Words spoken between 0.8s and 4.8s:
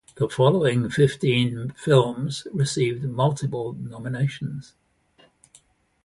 fifteen films received multiple nominations.